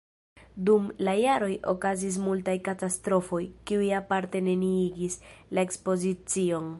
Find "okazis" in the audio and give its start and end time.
1.73-2.17